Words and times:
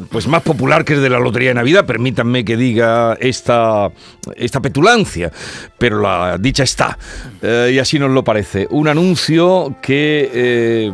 pues 0.10 0.28
más 0.28 0.42
popular 0.42 0.84
que 0.84 0.94
el 0.94 1.04
de 1.04 1.10
la 1.12 1.20
Lotería 1.20 1.50
de 1.50 1.54
Navidad, 1.54 1.86
permítanme 1.86 2.44
que 2.44 2.58
diga 2.58 3.16
esta, 3.20 3.92
esta 4.36 4.60
petulancia, 4.60 5.32
pero 5.80 6.02
la 6.02 6.38
dicha 6.38 6.64
está, 6.64 6.98
eh, 7.42 7.72
y 7.74 7.80
así 7.80 7.98
nos 7.98 8.12
lo 8.12 8.24
parece. 8.24 8.68
Un 8.70 8.88
anuncio 8.88 9.78
que 9.82 10.30
eh, 10.32 10.92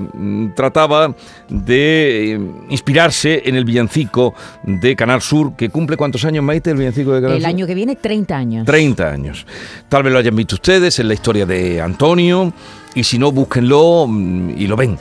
trataba 0.56 1.14
de 1.50 2.34
eh, 2.34 2.40
inspirarse 2.70 3.42
en 3.46 3.56
el 3.56 3.66
villancico 3.66 4.34
de 4.64 4.96
Canal 4.96 5.22
Sur, 5.22 5.56
que 5.56 5.70
cumple 5.70 5.98
cuántos 5.98 6.24
años, 6.24 6.44
Maite, 6.44 6.72
el 6.72 6.78
villancico 6.78 7.12
de 7.14 7.22
Canal 7.22 7.38
El 7.38 7.42
Sur? 7.42 7.50
año 7.50 7.68
que 7.68 7.76
viene, 7.76 7.96
30 7.96 8.38
años. 8.38 8.66
30 8.66 9.12
años. 9.12 9.46
Tal 9.90 10.04
vez 10.04 10.14
lo 10.14 10.20
hayan 10.20 10.36
visto 10.36 10.56
ustedes 10.56 11.00
en 11.00 11.08
la 11.08 11.16
historia 11.16 11.46
de 11.46 11.82
Antonio 11.82 12.54
y 12.94 13.04
si 13.04 13.20
no, 13.20 13.32
búsquenlo 13.32 14.06
mm, 14.08 14.52
y 14.58 14.68
lo 14.68 14.76
ven. 14.76 14.98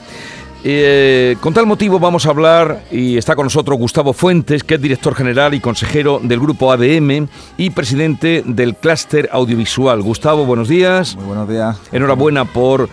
Eh, 0.67 1.37
con 1.41 1.53
tal 1.53 1.67
motivo 1.67 1.99
vamos 1.99 2.25
a 2.25 2.31
hablar 2.31 2.85
y 2.89 3.17
está 3.17 3.35
con 3.35 3.45
nosotros 3.45 3.77
Gustavo 3.77 4.13
Fuentes, 4.13 4.63
que 4.63 4.73
es 4.73 4.81
director 4.81 5.13
general 5.13 5.53
y 5.53 5.59
consejero 5.59 6.19
del 6.23 6.39
grupo 6.39 6.71
ADM 6.71 7.27
y 7.55 7.69
presidente 7.69 8.41
del 8.43 8.75
clúster 8.75 9.29
audiovisual. 9.31 10.01
Gustavo, 10.01 10.43
buenos 10.43 10.67
días. 10.67 11.17
Muy 11.17 11.25
buenos 11.25 11.47
días. 11.47 11.79
Enhorabuena 11.91 12.45
por, 12.45 12.89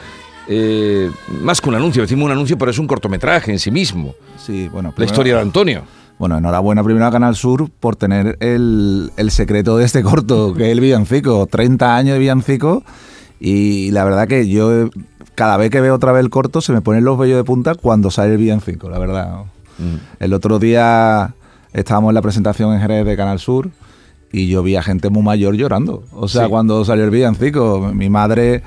eh, 0.48 1.10
más 1.40 1.62
que 1.62 1.70
un 1.70 1.76
anuncio, 1.76 2.02
decimos 2.02 2.26
un 2.26 2.32
anuncio, 2.32 2.58
pero 2.58 2.70
es 2.70 2.78
un 2.78 2.86
cortometraje 2.86 3.52
en 3.52 3.58
sí 3.58 3.70
mismo. 3.70 4.14
Sí, 4.36 4.68
bueno. 4.68 4.92
La 4.94 5.06
historia 5.06 5.36
de 5.36 5.40
Antonio. 5.40 5.82
Bueno, 6.18 6.36
enhorabuena 6.36 6.84
primero 6.84 7.06
a 7.06 7.10
Canal 7.10 7.34
Sur 7.34 7.70
por 7.80 7.96
tener 7.96 8.36
el, 8.40 9.10
el 9.16 9.30
secreto 9.30 9.78
de 9.78 9.86
este 9.86 10.02
corto, 10.02 10.52
que 10.52 10.66
es 10.66 10.72
el 10.72 10.80
villancico. 10.80 11.46
30 11.46 11.96
años 11.96 12.12
de 12.12 12.18
villancico. 12.18 12.84
Y 13.44 13.90
la 13.90 14.04
verdad 14.04 14.28
que 14.28 14.46
yo, 14.48 14.72
eh, 14.72 14.90
cada 15.34 15.56
vez 15.56 15.70
que 15.70 15.80
veo 15.80 15.96
otra 15.96 16.12
vez 16.12 16.20
el 16.20 16.30
corto, 16.30 16.60
se 16.60 16.72
me 16.72 16.80
ponen 16.80 17.02
los 17.04 17.18
vellos 17.18 17.36
de 17.38 17.42
punta 17.42 17.74
cuando 17.74 18.08
sale 18.12 18.32
el 18.34 18.38
villancico, 18.38 18.88
la 18.88 19.00
verdad. 19.00 19.42
El 20.20 20.32
otro 20.32 20.60
día 20.60 21.34
estábamos 21.72 22.10
en 22.10 22.14
la 22.14 22.22
presentación 22.22 22.72
en 22.72 22.80
Jerez 22.80 23.04
de 23.04 23.16
Canal 23.16 23.40
Sur 23.40 23.70
y 24.30 24.46
yo 24.46 24.62
vi 24.62 24.76
a 24.76 24.82
gente 24.82 25.10
muy 25.10 25.24
mayor 25.24 25.56
llorando. 25.56 26.04
O 26.12 26.28
sea, 26.28 26.44
Sí. 26.44 26.50
cuando 26.50 26.84
salió 26.84 27.02
el 27.04 27.10
villancico, 27.10 27.90
mi 27.92 28.08
madre 28.08 28.62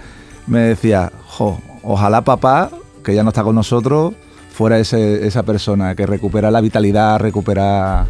me 0.45 0.59
decía, 0.59 1.09
jo, 1.25 1.57
ojalá 1.81 2.21
papá, 2.21 2.69
que 3.01 3.15
ya 3.15 3.23
no 3.23 3.29
está 3.29 3.43
con 3.43 3.55
nosotros, 3.55 4.13
fuera 4.51 4.77
ese- 4.77 5.25
esa 5.25 5.43
persona 5.43 5.95
que 5.95 6.05
recupera 6.05 6.51
la 6.51 6.59
vitalidad, 6.59 7.17
recupera 7.19 8.07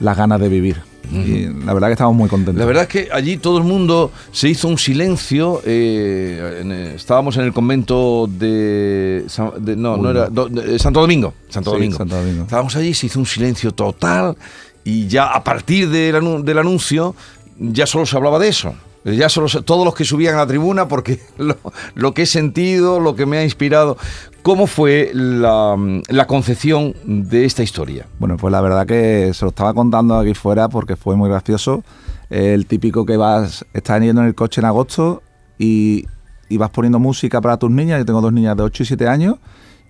las 0.00 0.16
ganas 0.16 0.40
de 0.40 0.48
vivir. 0.48 0.80
Y 1.12 1.46
la 1.64 1.72
verdad 1.72 1.88
que 1.88 1.92
estamos 1.92 2.14
muy 2.16 2.28
contentos. 2.28 2.56
La 2.58 2.64
verdad 2.66 2.82
es 2.84 2.88
que 2.88 3.08
allí 3.12 3.36
todo 3.36 3.58
el 3.58 3.64
mundo 3.64 4.10
se 4.32 4.48
hizo 4.48 4.66
un 4.68 4.76
silencio. 4.78 5.60
eh, 5.64 6.60
en, 6.62 6.72
eh, 6.72 6.94
estábamos 6.96 7.36
en 7.36 7.44
el 7.44 7.52
convento 7.52 8.28
de, 8.30 9.24
San- 9.28 9.52
de- 9.58 9.76
no, 9.76 9.94
Uy, 9.94 10.00
no 10.02 10.10
era 10.10 10.26
do- 10.28 10.48
de 10.48 10.78
Santo 10.78 11.00
Domingo. 11.00 11.32
Santo 11.48 11.70
Sí, 11.70 11.76
Domingo. 11.76 11.96
Santo 11.98 12.16
Domingo. 12.16 12.42
Estábamos 12.42 12.74
allí, 12.76 12.92
se 12.94 13.06
hizo 13.06 13.18
un 13.20 13.26
silencio 13.26 13.72
total 13.72 14.36
y 14.84 15.06
ya 15.06 15.26
a 15.26 15.42
partir 15.44 15.88
del, 15.88 16.44
del 16.44 16.58
anuncio 16.58 17.14
ya 17.58 17.86
solo 17.86 18.04
se 18.06 18.16
hablaba 18.16 18.38
de 18.38 18.48
eso. 18.48 18.74
Ya 19.14 19.28
solo 19.28 19.46
todos 19.62 19.84
los 19.84 19.94
que 19.94 20.04
subían 20.04 20.34
a 20.34 20.38
la 20.38 20.46
tribuna, 20.48 20.88
porque 20.88 21.20
lo, 21.94 22.14
que 22.14 22.22
he 22.22 22.26
sentido, 22.26 22.98
lo 22.98 23.14
que 23.14 23.24
me 23.24 23.38
ha 23.38 23.44
inspirado. 23.44 23.96
¿Cómo 24.42 24.66
fue 24.66 25.10
la, 25.14 26.26
concepción 26.26 26.94
de 27.04 27.44
esta 27.44 27.62
historia? 27.62 28.06
Bueno, 28.18 28.36
pues 28.36 28.50
la 28.50 28.60
verdad 28.60 28.86
que 28.86 29.32
se 29.32 29.44
lo 29.44 29.50
estaba 29.50 29.74
contando 29.74 30.18
aquí 30.18 30.34
fuera 30.34 30.68
porque 30.68 30.96
fue 30.96 31.14
muy 31.14 31.28
gracioso. 31.28 31.84
El 32.30 32.66
típico 32.66 33.06
que 33.06 33.16
vas, 33.16 33.64
estás 33.72 34.00
yendo 34.00 34.22
en 34.22 34.28
el 34.28 34.34
coche 34.34 34.60
en 34.60 34.64
agosto 34.64 35.22
y, 35.56 36.06
vas 36.50 36.70
poniendo 36.70 36.98
música 36.98 37.40
para 37.40 37.58
tus 37.58 37.70
niñas. 37.70 37.98
Yo 38.00 38.06
tengo 38.06 38.20
dos 38.20 38.32
niñas 38.32 38.56
de 38.56 38.64
8 38.64 38.82
y 38.82 38.86
7 38.86 39.08
años. 39.08 39.36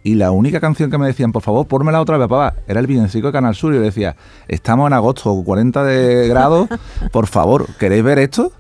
Y 0.05 0.15
la 0.15 0.31
única 0.31 0.61
canción 0.61 0.91
que 0.91 0.99
me 0.99 1.07
decían, 1.07 1.33
por 1.33 1.43
favor, 1.43 1.67
pónmela 1.67 2.01
otra 2.01 2.17
vez, 2.17 2.29
papá, 2.29 2.55
era 2.69 2.81
el 2.81 2.87
villancico 2.87 3.29
de 3.29 3.33
Canal 3.33 3.55
Sur. 3.55 3.73
Y 3.73 3.77
yo 3.77 3.83
decía, 3.83 4.15
estamos 4.47 4.87
en 4.87 4.93
agosto, 4.93 5.35
40 5.45 5.85
de 5.85 6.29
grados, 6.29 6.69
por 7.11 7.27
favor, 7.27 7.67
¿queréis 7.79 8.05
ver 8.05 8.21
esto? 8.21 8.53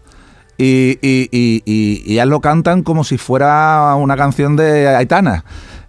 Y, 0.59 0.99
y, 1.03 1.29
y, 1.31 1.63
y- 1.67 2.19
y 2.19 2.25
lo 2.25 2.41
cantan 2.41 2.83
como 2.83 3.05
si 3.05 3.19
fuera 3.19 3.95
una 3.97 4.17
canción 4.17 4.57
de 4.57 4.89
Aitana. 4.89 5.45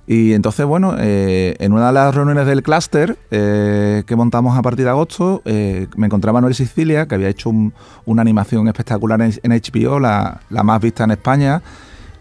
Y 0.09 0.31
entonces, 0.33 0.65
bueno, 0.65 0.95
eh, 0.97 1.55
en 1.59 1.73
una 1.73 1.87
de 1.87 1.93
las 1.93 2.15
reuniones 2.15 2.45
del 2.47 2.63
clúster 2.63 3.17
eh, 3.29 4.03
que 4.05 4.15
montamos 4.15 4.57
a 4.57 4.61
partir 4.61 4.85
de 4.85 4.91
agosto, 4.91 5.41
eh, 5.43 5.87
me 5.97 6.05
encontré 6.07 6.29
a 6.29 6.33
Manuel 6.33 6.55
Sicilia, 6.55 7.07
que 7.07 7.15
había 7.15 7.27
hecho 7.27 7.49
un- 7.49 7.73
una 8.05 8.21
animación 8.21 8.67
espectacular 8.69 9.21
en, 9.21 9.33
HBO, 9.51 9.99
la, 9.99 10.39
más 10.49 10.81
vista 10.81 11.03
en 11.03 11.11
España. 11.11 11.61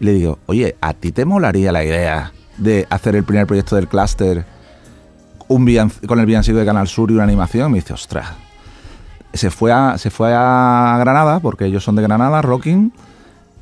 Y 0.01 0.05
le 0.05 0.13
digo, 0.13 0.39
oye, 0.47 0.75
¿a 0.81 0.93
ti 0.93 1.11
te 1.13 1.23
molaría 1.25 1.71
la 1.71 1.83
idea 1.83 2.33
de 2.57 2.85
hacer 2.89 3.15
el 3.15 3.23
primer 3.23 3.47
proyecto 3.47 3.75
del 3.77 3.87
clúster 3.87 4.45
con 5.47 6.19
el 6.19 6.25
villancico 6.25 6.57
de 6.59 6.65
Canal 6.65 6.87
Sur 6.89 7.09
y 7.11 7.13
una 7.13 7.23
animación? 7.23 7.71
Me 7.71 7.77
dice, 7.79 7.93
ostras, 7.93 8.27
se 9.37 9.51
fue 9.51 9.71
a, 9.71 9.97
se 9.97 10.09
fue 10.09 10.33
a 10.33 10.97
Granada, 10.99 11.39
porque 11.39 11.65
ellos 11.65 11.83
son 11.83 11.95
de 11.95 12.01
Granada, 12.01 12.41
Rocking, 12.41 12.91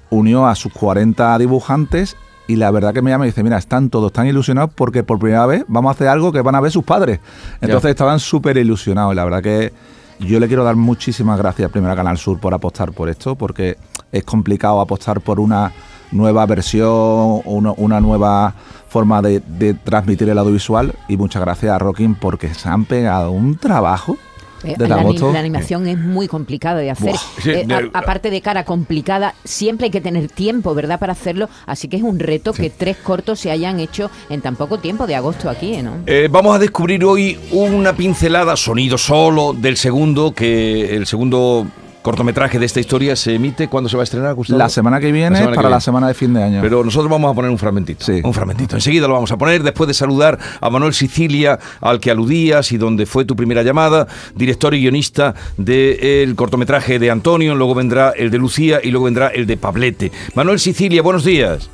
unió 0.09 0.47
a 0.47 0.55
sus 0.55 0.71
40 0.73 1.37
dibujantes 1.37 2.15
y 2.47 2.57
la 2.57 2.69
verdad 2.71 2.93
que 2.93 3.01
me 3.01 3.09
llama 3.11 3.25
y 3.25 3.29
dice, 3.29 3.43
mira, 3.43 3.57
están 3.57 3.89
todos 3.89 4.13
tan 4.13 4.27
ilusionados 4.27 4.71
porque 4.75 5.03
por 5.03 5.19
primera 5.19 5.45
vez 5.45 5.65
vamos 5.67 5.89
a 5.89 5.91
hacer 5.93 6.07
algo 6.07 6.31
que 6.31 6.41
van 6.41 6.55
a 6.55 6.61
ver 6.61 6.71
sus 6.71 6.83
padres. 6.83 7.19
Entonces 7.61 7.91
estaban 7.91 8.19
súper 8.19 8.57
ilusionados 8.57 9.13
y 9.13 9.15
la 9.15 9.23
verdad 9.23 9.41
que 9.41 9.73
yo 10.19 10.39
le 10.39 10.47
quiero 10.47 10.63
dar 10.63 10.75
muchísimas 10.75 11.37
gracias 11.37 11.71
primero 11.71 11.91
a 11.91 11.95
Canal 11.95 12.17
Sur 12.17 12.39
por 12.39 12.53
apostar 12.53 12.91
por 12.91 13.09
esto, 13.09 13.35
porque 13.35 13.77
es 14.11 14.23
complicado 14.23 14.79
apostar 14.79 15.21
por 15.21 15.39
una 15.39 15.71
nueva 16.11 16.45
versión, 16.45 17.41
una, 17.45 17.73
una 17.77 17.99
nueva 17.99 18.53
forma 18.87 19.21
de, 19.21 19.41
de 19.41 19.73
transmitir 19.73 20.29
el 20.29 20.37
audiovisual. 20.37 20.93
Y 21.07 21.17
muchas 21.17 21.41
gracias 21.41 21.73
a 21.73 21.79
Rocking 21.79 22.15
porque 22.15 22.53
se 22.53 22.69
han 22.69 22.85
pegado 22.85 23.31
un 23.31 23.57
trabajo 23.57 24.17
Eh, 24.65 24.75
la, 24.79 25.39
animación 25.39 25.87
es 25.87 25.97
muy 25.97 26.27
complicada 26.27 26.79
de 26.79 26.91
hacer. 26.91 27.15
Eh, 27.45 27.65
a- 27.71 27.97
aparte 27.99 28.29
de 28.29 28.41
cara 28.41 28.65
complicada, 28.65 29.35
siempre 29.43 29.85
hay 29.85 29.91
que 29.91 30.01
tener 30.01 30.27
tiempo, 30.29 30.73
¿verdad?, 30.73 30.99
para 30.99 31.13
hacerlo. 31.13 31.49
Así 31.65 31.87
que 31.87 31.97
es 31.97 32.03
un 32.03 32.19
reto 32.19 32.53
que 32.53 32.69
tres 32.69 32.97
cortos 32.97 33.39
se 33.39 33.51
hayan 33.51 33.79
hecho 33.79 34.09
en 34.29 34.41
tan 34.41 34.55
poco 34.55 34.79
tiempo 34.79 35.05
de 35.07 35.15
agosto 35.15 35.49
aquí, 35.49 35.81
¿no? 35.81 35.97
Eh, 36.07 36.27
vamos 36.31 36.55
a 36.55 36.59
descubrir 36.59 37.03
hoy 37.05 37.37
una 37.51 37.95
pincelada, 37.95 38.55
sonido 38.55 38.97
solo, 38.97 39.53
del 39.53 39.77
segundo, 39.77 40.33
que 40.33 40.95
el 40.95 41.05
segundo 41.05 41.67
cortometraje 42.05 42.59
de 42.59 42.67
esta 42.67 42.79
historia 42.79 43.15
se 43.15 43.33
emite 43.33 43.67
cuando 43.67 43.89
se 43.89 43.97
va 43.97 44.03
a 44.03 44.05
estrenar, 44.05 44.35
Gustavo. 44.35 44.59
La 44.59 44.69
semana 44.69 44.99
que 44.99 45.11
viene 45.11 45.31
La 45.31 45.37
semana 45.37 45.51
que 45.51 45.55
para 45.55 45.67
viene. 45.69 45.75
la 45.75 45.81
semana 45.81 46.07
de 46.07 46.13
fin 46.13 46.35
de 46.35 46.43
año. 46.43 46.61
Pero 46.61 46.83
nosotros 46.83 47.09
vamos 47.09 47.31
a 47.31 47.33
poner 47.33 47.49
un 47.49 47.57
fragmentito. 47.57 48.05
Sí. 48.05 48.21
Un 48.23 48.31
fragmentito. 48.31 48.75
Enseguida 48.75 49.07
lo 49.07 49.15
vamos 49.15 49.31
a 49.31 49.37
poner 49.37 49.63
después 49.63 49.87
de 49.87 49.95
saludar 49.95 50.37
a 50.61 50.69
Manuel 50.69 50.93
Sicilia, 50.93 51.57
al 51.81 51.99
que 51.99 52.11
aludías 52.11 52.71
y 52.71 52.77
donde 52.77 53.07
fue 53.07 53.25
tu 53.25 53.35
primera 53.35 53.63
llamada, 53.63 54.05
director 54.35 54.75
y 54.75 54.81
guionista 54.81 55.33
del 55.57 56.35
cortometraje 56.35 56.99
de 56.99 57.09
Antonio, 57.09 57.55
luego 57.55 57.73
vendrá 57.73 58.11
el 58.15 58.29
de 58.29 58.37
Lucía 58.37 58.79
y 58.83 58.91
luego 58.91 59.05
vendrá 59.05 59.29
el 59.29 59.47
de 59.47 59.57
Pablete. 59.57 60.11
Manuel 60.35 60.59
Sicilia, 60.59 61.01
buenos 61.01 61.23
días. 61.25 61.71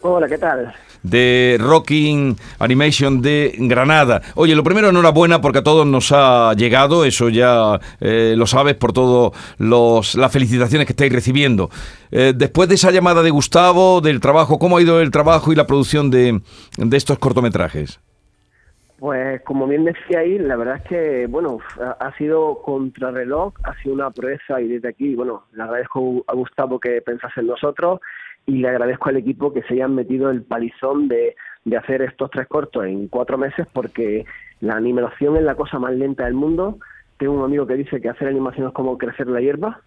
Hola, 0.00 0.26
¿qué 0.26 0.38
tal? 0.38 0.74
De 1.02 1.56
Rocking 1.60 2.36
Animation 2.58 3.22
de 3.22 3.54
Granada. 3.58 4.22
Oye, 4.34 4.54
lo 4.54 4.64
primero, 4.64 4.88
enhorabuena 4.88 5.40
porque 5.40 5.58
a 5.58 5.62
todos 5.62 5.86
nos 5.86 6.12
ha 6.12 6.52
llegado, 6.54 7.04
eso 7.04 7.28
ya 7.28 7.78
eh, 8.00 8.34
lo 8.36 8.46
sabes 8.46 8.74
por 8.74 8.92
todas 8.92 9.32
las 9.58 10.32
felicitaciones 10.32 10.86
que 10.86 10.92
estáis 10.92 11.12
recibiendo. 11.12 11.70
Eh, 12.10 12.32
después 12.34 12.68
de 12.68 12.74
esa 12.74 12.90
llamada 12.90 13.22
de 13.22 13.30
Gustavo, 13.30 14.00
del 14.00 14.20
trabajo, 14.20 14.58
¿cómo 14.58 14.76
ha 14.76 14.82
ido 14.82 15.00
el 15.00 15.10
trabajo 15.10 15.52
y 15.52 15.56
la 15.56 15.66
producción 15.66 16.10
de, 16.10 16.40
de 16.76 16.96
estos 16.96 17.18
cortometrajes? 17.18 18.00
Pues 19.00 19.40
como 19.46 19.66
bien 19.66 19.86
decía 19.86 20.18
ahí, 20.18 20.38
la 20.38 20.56
verdad 20.56 20.76
es 20.76 20.82
que, 20.82 21.26
bueno, 21.26 21.58
ha 21.78 22.14
sido 22.18 22.60
contrarreloj, 22.62 23.54
ha 23.64 23.74
sido 23.82 23.94
una 23.94 24.10
proeza 24.10 24.60
y 24.60 24.68
desde 24.68 24.90
aquí, 24.90 25.14
bueno, 25.14 25.44
le 25.52 25.62
agradezco 25.62 26.22
a 26.26 26.34
Gustavo 26.34 26.78
que 26.78 27.00
pensase 27.00 27.40
en 27.40 27.46
nosotros 27.46 28.00
y 28.50 28.58
le 28.58 28.68
agradezco 28.68 29.08
al 29.08 29.16
equipo 29.16 29.52
que 29.52 29.62
se 29.62 29.74
hayan 29.74 29.94
metido 29.94 30.30
el 30.30 30.42
palizón 30.42 31.08
de, 31.08 31.36
de 31.64 31.76
hacer 31.76 32.02
estos 32.02 32.30
tres 32.30 32.48
cortos 32.48 32.84
en 32.84 33.08
cuatro 33.08 33.38
meses 33.38 33.66
porque 33.72 34.24
la 34.60 34.74
animación 34.76 35.36
es 35.36 35.42
la 35.44 35.54
cosa 35.54 35.78
más 35.78 35.92
lenta 35.94 36.24
del 36.24 36.34
mundo, 36.34 36.78
tengo 37.16 37.34
un 37.34 37.44
amigo 37.44 37.66
que 37.66 37.74
dice 37.74 38.00
que 38.00 38.08
hacer 38.08 38.28
animación 38.28 38.68
es 38.68 38.72
como 38.72 38.96
crecer 38.98 39.26
la 39.28 39.40
hierba, 39.40 39.80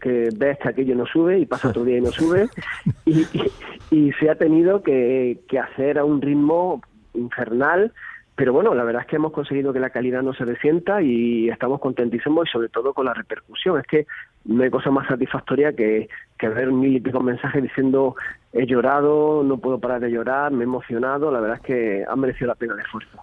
que 0.00 0.30
ves 0.34 0.58
que 0.58 0.68
aquello 0.70 0.94
no 0.96 1.06
sube 1.06 1.38
y 1.38 1.46
pasa 1.46 1.68
otro 1.68 1.84
día 1.84 1.98
y 1.98 2.00
no 2.00 2.10
sube, 2.10 2.48
y, 3.04 3.20
y- 3.32 3.52
y 3.90 4.12
se 4.14 4.28
ha 4.30 4.34
tenido 4.34 4.82
que, 4.82 5.38
que 5.48 5.58
hacer 5.58 5.98
a 5.98 6.04
un 6.04 6.20
ritmo 6.20 6.80
infernal, 7.14 7.92
pero 8.36 8.52
bueno, 8.52 8.74
la 8.74 8.84
verdad 8.84 9.02
es 9.02 9.08
que 9.08 9.16
hemos 9.16 9.32
conseguido 9.32 9.72
que 9.72 9.80
la 9.80 9.90
calidad 9.90 10.22
no 10.22 10.32
se 10.32 10.44
resienta 10.44 11.02
y 11.02 11.48
estamos 11.48 11.80
contentísimos 11.80 12.46
y 12.48 12.52
sobre 12.52 12.68
todo 12.68 12.94
con 12.94 13.06
la 13.06 13.14
repercusión. 13.14 13.78
Es 13.80 13.86
que 13.86 14.06
no 14.48 14.64
hay 14.64 14.70
cosa 14.70 14.90
más 14.90 15.06
satisfactoria 15.06 15.72
que, 15.72 16.08
que 16.38 16.48
ver 16.48 16.72
mil 16.72 16.96
y 16.96 17.00
pico 17.00 17.20
mensajes 17.20 17.62
diciendo 17.62 18.16
he 18.50 18.64
llorado, 18.66 19.42
no 19.44 19.58
puedo 19.58 19.78
parar 19.78 20.00
de 20.00 20.10
llorar, 20.10 20.50
me 20.50 20.60
he 20.60 20.64
emocionado, 20.64 21.30
la 21.30 21.38
verdad 21.38 21.58
es 21.58 21.62
que 21.62 22.02
ha 22.10 22.16
merecido 22.16 22.46
la 22.48 22.54
pena 22.54 22.72
el 22.72 22.80
esfuerzo. 22.80 23.18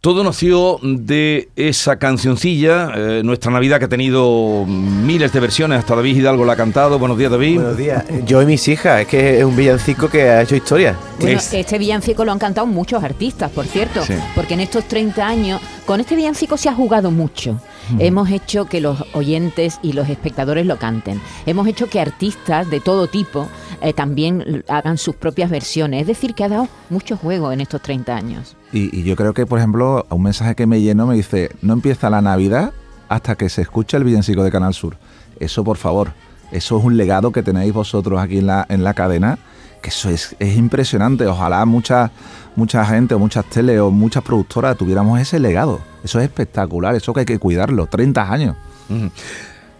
Todo 0.00 0.24
nació 0.24 0.78
de 0.82 1.48
esa 1.54 1.98
cancioncilla, 1.98 2.90
eh, 2.96 3.22
Nuestra 3.22 3.52
Navidad, 3.52 3.78
que 3.78 3.84
ha 3.84 3.88
tenido 3.88 4.64
miles 4.66 5.34
de 5.34 5.40
versiones, 5.40 5.78
hasta 5.80 5.94
David 5.94 6.16
Hidalgo 6.16 6.46
la 6.46 6.54
ha 6.54 6.56
cantado. 6.56 6.98
Buenos 6.98 7.18
días, 7.18 7.30
David. 7.30 7.56
Buenos 7.56 7.76
días. 7.76 8.04
Yo 8.24 8.40
y 8.40 8.46
mis 8.46 8.66
hijas, 8.68 9.02
es 9.02 9.06
que 9.06 9.38
es 9.38 9.44
un 9.44 9.54
villancico 9.54 10.08
que 10.08 10.22
ha 10.22 10.40
hecho 10.42 10.56
historia. 10.56 10.96
Bueno, 11.20 11.36
Es- 11.38 11.52
este 11.52 11.78
villancico 11.78 12.24
lo 12.24 12.32
han 12.32 12.38
cantado 12.38 12.66
muchos 12.66 13.04
artistas, 13.04 13.50
por 13.50 13.66
cierto, 13.66 14.02
Sí. 14.02 14.14
porque 14.34 14.54
en 14.54 14.60
estos 14.60 14.88
30 14.88 15.26
años, 15.28 15.60
con 15.84 16.00
este 16.00 16.16
villancico 16.16 16.56
se 16.56 16.70
ha 16.70 16.74
jugado 16.74 17.10
mucho. 17.10 17.60
Hemos 17.98 18.30
hecho 18.30 18.66
que 18.66 18.80
los 18.80 19.04
oyentes 19.12 19.78
y 19.82 19.92
los 19.92 20.08
espectadores 20.08 20.66
lo 20.66 20.78
canten. 20.78 21.20
Hemos 21.46 21.66
hecho 21.66 21.88
que 21.88 22.00
artistas 22.00 22.70
de 22.70 22.80
todo 22.80 23.06
tipo 23.06 23.48
eh, 23.80 23.92
también 23.92 24.64
hagan 24.68 24.98
sus 24.98 25.16
propias 25.16 25.50
versiones. 25.50 26.02
Es 26.02 26.06
decir, 26.06 26.34
que 26.34 26.44
ha 26.44 26.48
dado 26.48 26.68
mucho 26.90 27.16
juego 27.16 27.52
en 27.52 27.60
estos 27.60 27.82
30 27.82 28.14
años. 28.14 28.56
Y, 28.72 29.02
yo 29.02 29.16
creo 29.16 29.34
que, 29.34 29.46
por 29.46 29.58
ejemplo, 29.58 30.06
un 30.10 30.22
mensaje 30.22 30.54
que 30.54 30.66
me 30.66 30.80
llenó 30.80 31.06
me 31.06 31.14
dice, 31.14 31.50
no 31.62 31.74
empieza 31.74 32.10
la 32.10 32.22
Navidad 32.22 32.72
hasta 33.08 33.36
que 33.36 33.48
se 33.48 33.62
escucha 33.62 33.96
el 33.96 34.04
villancico 34.04 34.42
de 34.42 34.50
Canal 34.50 34.74
Sur. 34.74 34.96
Eso, 35.38 35.62
por 35.62 35.76
favor, 35.76 36.12
eso 36.50 36.78
es 36.78 36.84
un 36.84 36.96
legado 36.96 37.32
que 37.32 37.42
tenéis 37.42 37.72
vosotros 37.72 38.20
aquí 38.20 38.38
en 38.38 38.46
la, 38.46 38.66
en 38.68 38.82
la 38.82 38.94
cadena, 38.94 39.38
que 39.82 39.90
eso 39.90 40.08
es, 40.08 40.34
es 40.38 40.56
impresionante. 40.56 41.26
Ojalá 41.26 41.64
mucha, 41.66 42.10
mucha 42.56 42.84
gente 42.86 43.14
o 43.14 43.18
muchas 43.18 43.44
tele 43.46 43.78
o 43.80 43.90
muchas 43.90 44.22
productoras 44.22 44.76
tuviéramos 44.76 45.20
ese 45.20 45.38
legado. 45.38 45.80
Eso 46.04 46.18
es 46.20 46.24
espectacular, 46.26 46.94
eso 46.94 47.12
que 47.14 47.20
hay 47.20 47.26
que 47.26 47.38
cuidarlo. 47.38 47.86
30 47.86 48.30
años. 48.30 48.56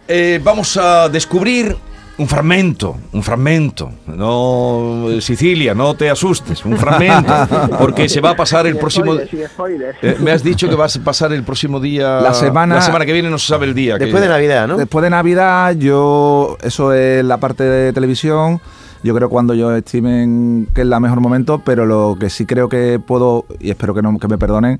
Eh, 0.07 0.39
vamos 0.43 0.75
a 0.77 1.07
descubrir 1.09 1.75
un 2.17 2.27
fragmento, 2.27 2.95
un 3.11 3.21
fragmento. 3.23 3.91
No, 4.07 5.09
eh, 5.09 5.21
Sicilia, 5.21 5.73
no 5.75 5.93
te 5.95 6.09
asustes, 6.09 6.63
un 6.65 6.77
fragmento. 6.77 7.33
Porque 7.79 8.07
se 8.07 8.21
va 8.21 8.31
a 8.31 8.35
pasar 8.35 8.65
el 8.67 8.77
próximo... 8.77 9.13
Eh, 9.15 10.17
me 10.19 10.31
has 10.31 10.43
dicho 10.43 10.69
que 10.69 10.75
vas 10.75 10.95
a 10.95 11.03
pasar 11.03 11.33
el 11.33 11.43
próximo 11.43 11.79
día... 11.79 12.21
La 12.21 12.33
semana- 12.33 12.75
La 12.75 12.81
semana 12.81 13.05
que 13.05 13.13
viene 13.13 13.29
no 13.29 13.37
se 13.37 13.47
sabe 13.47 13.65
el 13.67 13.73
día. 13.75 13.97
que- 13.97 14.05
Después 14.05 14.23
de 14.23 14.29
Navidad, 14.29 14.67
¿no? 14.67 14.77
Después 14.77 15.03
de 15.03 15.09
Navidad, 15.09 15.75
yo, 15.75 16.57
eso 16.63 16.93
es 16.93 17.23
la 17.25 17.37
parte 17.37 17.63
de 17.63 17.93
televisión. 17.93 18.61
Yo 19.03 19.13
creo 19.13 19.29
cuando 19.29 19.53
yo 19.53 19.75
estimen 19.75 20.67
que 20.73 20.81
es 20.81 20.87
la 20.87 20.99
mejor 20.99 21.19
momento, 21.19 21.61
pero 21.63 21.85
lo 21.85 22.17
que 22.19 22.29
sí 22.31 22.45
creo 22.47 22.69
que 22.69 22.99
puedo, 23.05 23.45
y 23.59 23.69
espero 23.69 23.93
que, 23.93 24.01
no, 24.01 24.17
que 24.17 24.27
me 24.27 24.37
perdonen, 24.39 24.79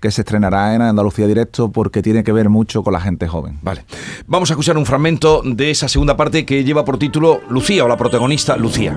que 0.00 0.10
se 0.10 0.22
estrenará 0.22 0.74
en 0.74 0.82
Andalucía 0.82 1.26
Directo 1.26 1.70
porque 1.70 2.02
tiene 2.02 2.24
que 2.24 2.32
ver 2.32 2.48
mucho 2.48 2.82
con 2.82 2.92
la 2.92 3.00
gente 3.00 3.28
joven. 3.28 3.58
Vale. 3.62 3.84
Vamos 4.26 4.50
a 4.50 4.54
escuchar 4.54 4.76
un 4.76 4.86
fragmento 4.86 5.42
de 5.44 5.70
esa 5.70 5.88
segunda 5.88 6.16
parte 6.16 6.44
que 6.44 6.64
lleva 6.64 6.84
por 6.84 6.98
título 6.98 7.40
Lucía 7.48 7.84
o 7.84 7.88
la 7.88 7.96
protagonista 7.96 8.56
Lucía. 8.56 8.96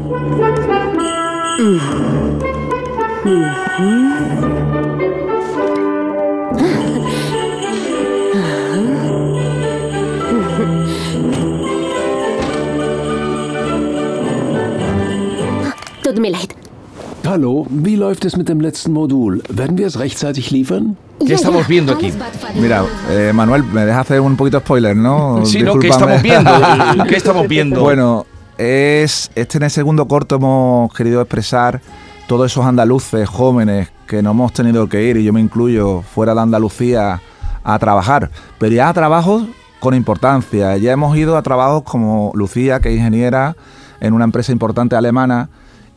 Hallo, 17.29 17.67
wie 17.69 17.95
läuft 17.95 18.25
es 18.25 18.35
mit 18.35 18.49
dem 18.49 18.59
letzten 18.59 18.91
Modul? 18.91 19.43
Werden 19.49 19.77
wir 19.77 19.85
es 19.85 19.99
rechtzeitig 19.99 20.49
liefern? 20.49 20.97
¿Qué 21.23 21.35
estamos 21.35 21.67
viendo 21.67 21.93
aquí? 21.93 22.11
Mira, 22.59 22.83
eh, 23.11 23.31
Manuel, 23.35 23.63
me 23.65 23.85
dejas 23.85 24.01
hacer 24.01 24.19
un 24.19 24.35
poquito 24.35 24.57
de 24.57 24.63
spoiler, 24.63 24.95
¿no? 24.95 25.45
Sí, 25.45 25.61
¿no? 25.61 25.77
¿Qué 25.77 25.89
estamos 25.89 26.23
viendo? 26.23 26.51
¿Qué 27.07 27.15
estamos 27.15 27.47
viendo? 27.47 27.81
Bueno, 27.81 28.25
es 28.57 29.29
este 29.35 29.59
en 29.59 29.65
el 29.65 29.69
segundo 29.69 30.07
corto 30.07 30.37
hemos 30.37 30.91
querido 30.91 31.21
expresar 31.21 31.81
todos 32.27 32.51
esos 32.51 32.65
andaluces 32.65 33.29
jóvenes 33.29 33.89
que 34.07 34.23
no 34.23 34.31
hemos 34.31 34.51
tenido 34.51 34.89
que 34.89 35.03
ir, 35.03 35.17
y 35.17 35.23
yo 35.23 35.31
me 35.31 35.39
incluyo, 35.39 36.01
fuera 36.01 36.33
de 36.33 36.41
Andalucía 36.41 37.21
a 37.63 37.77
trabajar, 37.77 38.31
pero 38.57 38.73
ya 38.73 38.89
a 38.89 38.93
trabajos 38.95 39.43
con 39.79 39.93
importancia. 39.93 40.77
Ya 40.77 40.93
hemos 40.93 41.15
ido 41.15 41.37
a 41.37 41.43
trabajos 41.43 41.83
como 41.83 42.31
Lucía, 42.33 42.79
que 42.79 42.89
es 42.89 42.97
ingeniera 42.97 43.55
en 43.99 44.13
una 44.13 44.23
empresa 44.23 44.51
importante 44.51 44.95
alemana, 44.95 45.49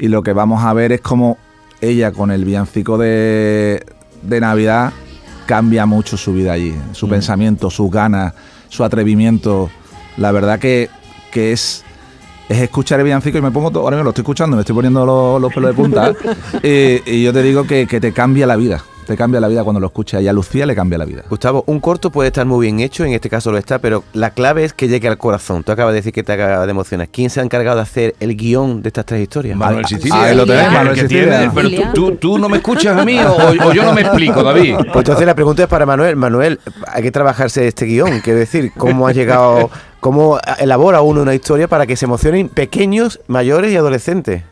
y 0.02 0.08
lo 0.08 0.24
que 0.24 0.32
vamos 0.32 0.64
a 0.64 0.72
ver 0.72 0.90
es 0.90 1.00
cómo 1.00 1.38
ella 1.80 2.10
con 2.10 2.32
el 2.32 2.44
villancico 2.44 2.98
de, 2.98 3.86
de 4.22 4.40
Navidad 4.40 4.92
cambia 5.46 5.86
mucho 5.86 6.16
su 6.16 6.32
vida 6.32 6.54
allí, 6.54 6.74
su 6.90 7.08
pensamiento, 7.08 7.70
sus 7.70 7.88
ganas, 7.88 8.34
su 8.68 8.82
atrevimiento. 8.82 9.70
La 10.16 10.32
verdad 10.32 10.58
que, 10.58 10.90
que 11.30 11.52
es, 11.52 11.84
es 12.48 12.58
escuchar 12.58 12.98
el 12.98 13.04
villancico 13.04 13.38
y 13.38 13.42
me 13.42 13.52
pongo 13.52 13.70
todo, 13.70 13.84
ahora 13.84 13.96
mismo 13.96 14.02
lo 14.02 14.10
estoy 14.10 14.22
escuchando, 14.22 14.56
me 14.56 14.62
estoy 14.62 14.74
poniendo 14.74 15.06
los, 15.06 15.40
los 15.40 15.54
pelos 15.54 15.70
de 15.70 15.76
punta 15.76 16.12
y, 16.64 17.00
y 17.08 17.22
yo 17.22 17.32
te 17.32 17.44
digo 17.44 17.64
que, 17.64 17.86
que 17.86 18.00
te 18.00 18.12
cambia 18.12 18.44
la 18.44 18.56
vida, 18.56 18.82
te 19.06 19.16
cambia 19.16 19.40
la 19.40 19.48
vida 19.48 19.62
cuando 19.64 19.80
lo 19.80 19.86
escuchas 19.88 20.22
y 20.22 20.28
a 20.28 20.32
Lucía 20.32 20.64
le 20.66 20.74
cambia 20.74 20.98
la 20.98 21.04
vida. 21.04 21.22
Gustavo, 21.28 21.64
un 21.66 21.80
corto 21.80 22.10
puede 22.10 22.28
estar 22.28 22.46
muy 22.46 22.66
bien 22.66 22.80
hecho, 22.80 23.04
en 23.04 23.12
este 23.12 23.28
caso 23.28 23.50
lo 23.52 23.58
está, 23.58 23.78
pero 23.78 24.04
la 24.12 24.30
clave 24.30 24.64
es 24.64 24.72
que 24.72 24.88
llegue 24.88 25.08
al 25.08 25.18
corazón. 25.18 25.62
Tú 25.64 25.72
acabas 25.72 25.92
de 25.92 26.00
decir 26.00 26.12
que 26.12 26.22
te 26.22 26.32
acaba 26.32 26.64
de 26.64 26.70
emocionar. 26.70 27.08
¿Quién 27.08 27.30
se 27.30 27.40
ha 27.40 27.42
encargado 27.42 27.76
de 27.76 27.82
hacer 27.82 28.14
el 28.20 28.36
guion 28.36 28.82
de 28.82 28.88
estas 28.88 29.04
tres 29.06 29.20
historias? 29.22 29.56
Manuel 29.56 29.84
Sicilia. 29.86 30.22
Ahí 30.22 30.36
lo 30.36 30.46
tenés, 30.46 30.66
El 30.66 30.72
Manuel 30.72 30.96
Sicilia. 31.00 31.52
Pero 31.54 31.70
tú, 31.70 31.82
tú- 31.94 32.16
tú 32.16 32.38
no 32.38 32.48
me 32.48 32.56
escuchas 32.58 32.96
a 32.98 33.04
mí 33.04 33.18
o, 33.18 33.68
o 33.68 33.72
yo 33.72 33.82
no 33.84 33.92
me 33.92 34.02
explico, 34.02 34.42
David. 34.42 34.76
Pues 34.76 34.96
entonces 34.96 35.26
la 35.26 35.34
pregunta 35.34 35.62
es 35.62 35.68
para 35.68 35.84
Manuel. 35.86 36.16
Manuel, 36.16 36.60
hay 36.86 37.02
que 37.02 37.10
trabajarse 37.10 37.66
este 37.66 37.84
guion. 37.86 38.20
Quiero 38.20 38.38
decir, 38.38 38.72
¿cómo 38.76 39.06
ha 39.06 39.12
llegado, 39.12 39.70
cómo 40.00 40.38
elabora 40.58 41.00
uno 41.02 41.22
una 41.22 41.34
historia 41.34 41.68
para 41.68 41.86
que 41.86 41.96
se 41.96 42.04
emocionen 42.06 42.48
pequeños, 42.48 43.20
mayores 43.26 43.72
y 43.72 43.76
adolescentes? 43.76 44.42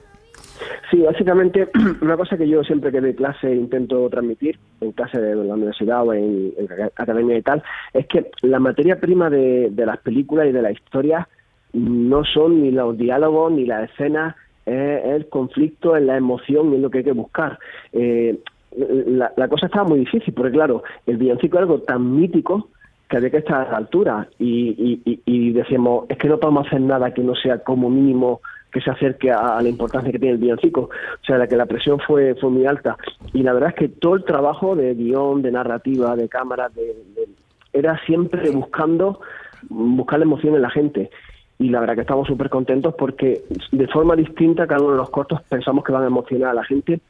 Sí, 0.90 0.98
básicamente 1.02 1.68
una 2.02 2.16
cosa 2.16 2.36
que 2.36 2.48
yo 2.48 2.64
siempre 2.64 2.90
que 2.90 3.00
doy 3.00 3.14
clase 3.14 3.54
intento 3.54 4.08
transmitir, 4.08 4.58
en 4.80 4.92
clase 4.92 5.20
de 5.20 5.34
la 5.36 5.54
universidad 5.54 6.06
o 6.06 6.12
en, 6.12 6.52
en 6.56 6.68
academia 6.96 7.38
y 7.38 7.42
tal, 7.42 7.62
es 7.92 8.06
que 8.06 8.30
la 8.42 8.58
materia 8.58 8.98
prima 8.98 9.30
de, 9.30 9.70
de 9.70 9.86
las 9.86 9.98
películas 9.98 10.48
y 10.48 10.52
de 10.52 10.62
la 10.62 10.72
historia 10.72 11.28
no 11.72 12.24
son 12.24 12.62
ni 12.62 12.72
los 12.72 12.98
diálogos 12.98 13.52
ni 13.52 13.64
las 13.66 13.90
escenas, 13.90 14.34
es 14.66 15.04
el 15.04 15.28
conflicto, 15.28 15.96
es 15.96 16.02
la 16.02 16.16
emoción 16.16 16.72
y 16.72 16.76
es 16.76 16.80
lo 16.82 16.90
que 16.90 16.98
hay 16.98 17.04
que 17.04 17.12
buscar. 17.12 17.58
Eh, 17.92 18.38
la, 19.06 19.32
la 19.36 19.48
cosa 19.48 19.66
estaba 19.66 19.84
muy 19.88 20.00
difícil, 20.00 20.32
porque 20.34 20.52
claro, 20.52 20.82
el 21.06 21.16
villancico 21.16 21.56
es 21.56 21.62
algo 21.62 21.80
tan 21.80 22.14
mítico 22.16 22.68
que 23.08 23.16
había 23.16 23.30
que 23.30 23.38
estar 23.38 23.66
a 23.66 23.70
la 23.72 23.76
altura 23.78 24.28
y, 24.38 24.70
y, 24.70 25.02
y- 25.04 25.20
y 25.24 25.52
decíamos, 25.52 26.06
es 26.08 26.16
que 26.18 26.28
no 26.28 26.38
podemos 26.38 26.66
hacer 26.66 26.80
nada 26.80 27.12
que 27.12 27.22
no 27.22 27.34
sea 27.34 27.58
como 27.58 27.90
mínimo 27.90 28.40
que 28.72 28.80
se 28.80 28.90
acerque 28.90 29.30
a, 29.30 29.56
a 29.58 29.62
la 29.62 29.68
importancia 29.68 30.12
que 30.12 30.18
tiene 30.18 30.34
el 30.34 30.40
villancico. 30.40 30.82
O 30.82 31.24
sea, 31.24 31.38
la 31.38 31.46
que 31.46 31.56
la 31.56 31.66
presión 31.66 31.98
fue, 32.00 32.34
fue 32.36 32.50
muy 32.50 32.66
alta. 32.66 32.96
Y 33.32 33.42
la 33.42 33.52
verdad 33.52 33.70
es 33.70 33.74
que 33.76 33.88
todo 33.88 34.14
el 34.14 34.24
trabajo 34.24 34.76
de 34.76 34.94
guion, 34.94 35.42
de 35.42 35.50
narrativa, 35.52 36.16
de 36.16 36.28
cámara, 36.28 36.68
de, 36.68 36.82
de- 37.14 37.28
era 37.72 37.98
siempre 38.06 38.50
buscando 38.50 39.20
buscar 39.68 40.18
la 40.18 40.24
emoción 40.24 40.54
en 40.54 40.62
la 40.62 40.70
gente. 40.70 41.10
Y 41.58 41.68
la 41.68 41.80
verdad 41.80 41.94
que 41.94 42.00
estamos 42.00 42.26
súper 42.26 42.48
contentos 42.48 42.94
porque 42.98 43.42
de 43.70 43.86
forma 43.88 44.16
distinta 44.16 44.66
cada 44.66 44.80
uno 44.80 44.92
de 44.92 44.96
los 44.96 45.10
cortos 45.10 45.42
pensamos 45.42 45.84
que 45.84 45.92
van 45.92 46.04
a 46.04 46.06
emocionar 46.06 46.50
a 46.50 46.54
la 46.54 46.64
gente. 46.64 47.00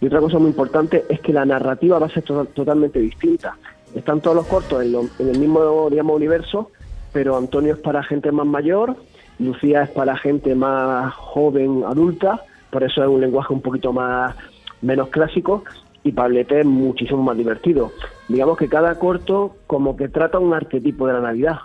Y 0.00 0.06
otra 0.06 0.20
cosa 0.20 0.38
muy 0.38 0.48
importante 0.50 1.04
es 1.08 1.20
que 1.20 1.32
la 1.32 1.44
narrativa 1.46 1.98
va 1.98 2.06
a 2.06 2.10
ser 2.10 2.22
to- 2.22 2.44
totalmente 2.46 2.98
distinta. 3.00 3.56
Están 3.94 4.20
todos 4.20 4.36
los 4.36 4.46
cortos 4.46 4.82
en, 4.82 4.92
lo- 4.92 5.04
en 5.18 5.28
el 5.30 5.38
mismo 5.38 5.88
digamos, 5.88 6.16
universo, 6.16 6.70
pero 7.14 7.36
Antonio 7.36 7.72
es 7.74 7.80
para 7.80 8.02
gente 8.02 8.30
más 8.30 8.46
mayor, 8.46 8.94
Lucía 9.38 9.82
es 9.82 9.90
para 9.90 10.16
gente 10.16 10.54
más 10.54 11.12
joven, 11.14 11.82
adulta, 11.86 12.42
por 12.70 12.84
eso 12.84 13.02
es 13.02 13.08
un 13.08 13.20
lenguaje 13.20 13.52
un 13.52 13.60
poquito 13.60 13.92
más 13.92 14.34
menos 14.82 15.08
clásico, 15.08 15.64
y 16.02 16.12
Pablete 16.12 16.60
es 16.60 16.66
muchísimo 16.66 17.22
más 17.22 17.36
divertido. 17.36 17.92
Digamos 18.28 18.58
que 18.58 18.68
cada 18.68 18.94
corto 18.98 19.56
como 19.66 19.96
que 19.96 20.08
trata 20.08 20.38
un 20.38 20.52
arquetipo 20.52 21.06
de 21.06 21.14
la 21.14 21.20
Navidad. 21.20 21.58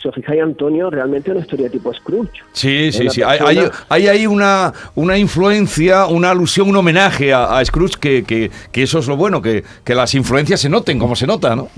Si 0.00 0.08
os 0.08 0.14
fijáis, 0.14 0.40
Antonio 0.40 0.88
realmente 0.88 1.30
es 1.30 1.36
una 1.36 1.44
historia 1.44 1.68
tipo 1.68 1.92
Scrooge. 1.92 2.30
Sí, 2.52 2.90
sí, 2.90 3.10
sí. 3.10 3.22
Hay, 3.22 3.58
hay, 3.88 4.08
ahí 4.08 4.26
una, 4.26 4.72
una 4.94 5.18
influencia, 5.18 6.06
una 6.06 6.30
alusión, 6.30 6.70
un 6.70 6.76
homenaje 6.76 7.34
a, 7.34 7.58
a 7.58 7.64
Scrooge, 7.64 7.96
que, 8.00 8.24
que, 8.24 8.50
que 8.72 8.82
eso 8.82 9.00
es 9.00 9.08
lo 9.08 9.16
bueno, 9.16 9.42
que, 9.42 9.62
que 9.84 9.94
las 9.94 10.14
influencias 10.14 10.60
se 10.60 10.70
noten 10.70 10.98
como 10.98 11.16
se 11.16 11.26
nota, 11.26 11.54
¿no? 11.54 11.68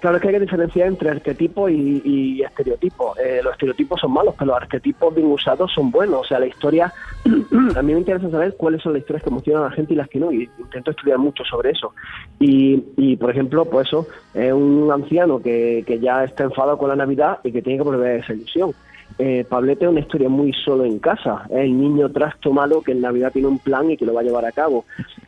Claro, 0.00 0.16
es 0.16 0.22
que 0.22 0.28
hay 0.28 0.34
que 0.34 0.40
diferenciar 0.40 0.88
entre 0.88 1.10
arquetipo 1.10 1.68
y, 1.68 2.02
y 2.04 2.42
estereotipo. 2.42 3.14
Eh, 3.16 3.40
los 3.42 3.52
estereotipos 3.52 4.00
son 4.00 4.12
malos, 4.12 4.34
pero 4.38 4.52
los 4.52 4.62
arquetipos 4.62 5.14
bien 5.14 5.26
usados 5.28 5.72
son 5.72 5.90
buenos. 5.90 6.20
O 6.20 6.24
sea, 6.24 6.38
la 6.38 6.46
historia, 6.46 6.92
a 7.76 7.82
mí 7.82 7.92
me 7.94 8.00
interesa 8.00 8.30
saber 8.30 8.54
cuáles 8.56 8.82
son 8.82 8.92
las 8.92 9.00
historias 9.00 9.22
que 9.22 9.30
emocionan 9.30 9.64
a 9.64 9.68
la 9.68 9.72
gente 9.74 9.94
y 9.94 9.96
las 9.96 10.08
que 10.08 10.20
no, 10.20 10.30
y 10.30 10.48
intento 10.58 10.90
estudiar 10.90 11.18
mucho 11.18 11.44
sobre 11.44 11.70
eso. 11.70 11.94
Y, 12.38 12.84
y 12.96 13.16
por 13.16 13.30
ejemplo, 13.30 13.64
pues 13.64 13.88
eso, 13.88 14.06
es 14.34 14.52
un 14.52 14.90
anciano 14.92 15.40
que, 15.40 15.82
que 15.86 15.98
ya 15.98 16.24
está 16.24 16.44
enfadado 16.44 16.76
con 16.76 16.90
la 16.90 16.96
Navidad 16.96 17.38
y 17.42 17.50
que 17.50 17.62
tiene 17.62 17.78
que 17.78 17.84
volver 17.84 18.20
a 18.20 18.22
esa 18.22 18.34
ilusión. 18.34 18.74
Eh, 19.18 19.46
Pablete 19.48 19.86
es 19.86 19.90
una 19.90 20.00
historia 20.00 20.28
muy 20.28 20.52
solo 20.52 20.84
en 20.84 20.98
casa. 20.98 21.46
Es 21.48 21.58
el 21.58 21.78
niño 21.78 22.10
trasto 22.10 22.52
malo 22.52 22.82
que 22.82 22.92
en 22.92 23.00
Navidad 23.00 23.32
tiene 23.32 23.48
un 23.48 23.58
plan 23.58 23.90
y 23.90 23.96
que 23.96 24.04
lo 24.04 24.12
va 24.12 24.20
a 24.20 24.24
llevar 24.24 24.44
a 24.44 24.52
cabo. 24.52 24.84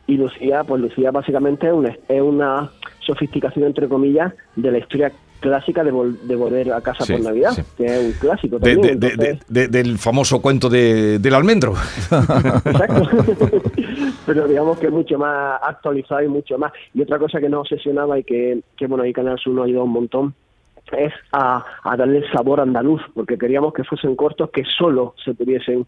Y 0.09 0.17
Lucía, 0.17 0.63
pues 0.63 0.81
Lucía 0.81 1.11
básicamente 1.11 1.67
es 1.67 1.73
una, 1.73 1.95
es 2.07 2.21
una 2.21 2.71
sofisticación, 3.05 3.65
entre 3.65 3.87
comillas, 3.87 4.33
de 4.55 4.71
la 4.71 4.79
historia 4.79 5.11
clásica 5.39 5.83
de, 5.83 5.93
vol- 5.93 6.19
de 6.21 6.35
volver 6.35 6.73
a 6.73 6.81
casa 6.81 7.05
Sí, 7.05 7.13
por 7.13 7.21
Navidad, 7.21 7.51
sí. 7.51 7.61
que 7.77 7.85
es 7.85 8.05
un 8.05 8.11
clásico 8.13 8.57
De- 8.59 8.73
también. 8.75 8.99
de- 8.99 9.07
entonces- 9.07 9.71
del 9.71 9.97
famoso 9.99 10.41
cuento 10.41 10.67
de- 10.67 11.19
del 11.19 11.33
almendro. 11.35 11.73
Exacto. 11.73 13.07
Pero 14.25 14.47
digamos 14.47 14.79
que 14.79 14.87
es 14.87 14.91
mucho 14.91 15.17
más 15.17 15.59
actualizado 15.63 16.21
y 16.23 16.27
mucho 16.27 16.57
más. 16.57 16.71
Y 16.93 17.01
otra 17.01 17.17
cosa 17.19 17.39
que 17.39 17.49
nos 17.49 17.61
obsesionaba 17.61 18.17
y 18.19 18.23
que, 18.23 18.61
que 18.77 18.87
bueno, 18.87 19.03
ahí 19.03 19.13
Canal 19.13 19.37
Sur 19.39 19.53
nos 19.53 19.65
ayudó 19.65 19.83
un 19.83 19.91
montón 19.91 20.33
es 20.91 21.13
a, 21.31 21.63
a 21.83 21.95
darle 21.97 22.17
el 22.17 22.31
sabor 22.31 22.59
andaluz, 22.59 23.01
porque 23.13 23.37
queríamos 23.37 23.73
que 23.73 23.83
fuesen 23.83 24.15
cortos 24.15 24.49
que 24.49 24.63
solo 24.65 25.13
se 25.23 25.35
pudiesen 25.35 25.85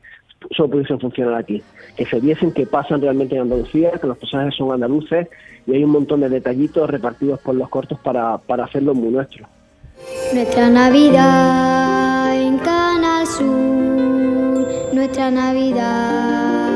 solo 0.50 0.70
pudiesen 0.70 1.00
funcionar 1.00 1.36
aquí, 1.36 1.62
que 1.96 2.06
se 2.06 2.20
viesen 2.20 2.52
que 2.52 2.66
pasan 2.66 3.02
realmente 3.02 3.36
en 3.36 3.42
Andalucía, 3.42 3.92
que 3.92 4.08
los 4.08 4.18
personajes 4.18 4.56
son 4.56 4.72
andaluces 4.74 5.28
y 5.68 5.74
hay 5.74 5.84
un 5.84 5.92
montón 5.92 6.22
de 6.22 6.30
detallitos 6.30 6.90
repartidos 6.90 7.40
por 7.42 7.56
los 7.56 7.70
cortos 7.70 8.00
para, 8.00 8.38
para 8.40 8.66
hacerlo 8.66 8.94
muy 8.94 9.10
nuestro. 9.10 9.48
Nuestra 10.34 10.70
Navidad 10.70 12.36
en 12.42 12.58
Canal 12.58 13.28
Sur, 13.28 14.94
nuestra 14.94 15.30
Navidad 15.30 16.71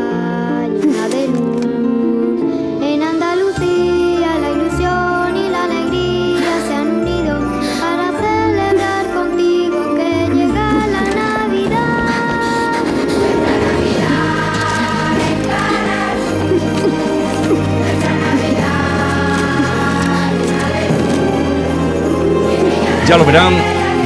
Ya 23.07 23.17
lo 23.17 23.25
verán, 23.25 23.53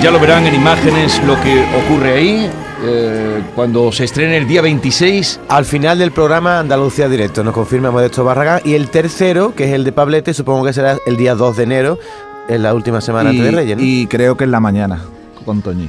ya 0.01 0.11
lo 0.11 0.19
verán 0.19 0.45
en 0.45 0.55
imágenes 0.55 1.21
lo 1.25 1.39
que 1.41 1.63
ocurre 1.85 2.13
ahí. 2.13 2.49
eh, 2.83 3.41
cuando 3.55 3.91
se 3.91 4.03
estrene 4.05 4.37
el 4.37 4.47
día 4.47 4.61
26, 4.61 5.39
Al 5.49 5.65
final 5.65 5.99
del 5.99 6.11
programa 6.11 6.59
Andalucía 6.59 7.07
Directo, 7.09 7.43
nos 7.43 7.53
confirma 7.53 7.91
Modesto 7.91 8.23
Barragán. 8.23 8.61
Y 8.65 8.73
el 8.75 8.89
tercero, 8.89 9.53
que 9.55 9.65
es 9.65 9.71
el 9.73 9.83
de 9.83 9.91
Pablete, 9.91 10.33
supongo 10.33 10.65
que 10.65 10.73
será 10.73 10.97
el 11.05 11.17
día 11.17 11.35
2 11.35 11.57
de 11.57 11.63
enero, 11.63 11.99
en 12.49 12.63
la 12.63 12.73
última 12.73 12.99
semana 13.01 13.29
antes 13.29 13.45
de 13.45 13.51
Reyes, 13.51 13.77
¿no? 13.77 13.83
y 13.83 14.07
creo 14.07 14.35
que 14.35 14.43
en 14.45 14.51
la 14.51 14.59
mañana, 14.59 14.99
con 15.45 15.61
Toñi. 15.61 15.87